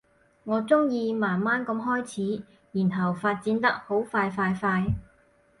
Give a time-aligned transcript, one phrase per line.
[0.45, 4.87] 我鍾意慢慢噉開始，然後發展得好快快快